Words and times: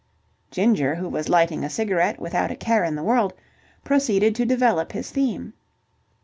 Ginger, 0.49 0.95
who 0.95 1.07
was 1.07 1.29
lighting 1.29 1.63
a 1.63 1.69
cigarette 1.69 2.17
without 2.19 2.49
a 2.49 2.55
care 2.55 2.83
in 2.83 2.95
the 2.95 3.03
world, 3.03 3.35
proceeded 3.83 4.33
to 4.33 4.45
develop 4.47 4.93
his 4.93 5.11
theme. 5.11 5.53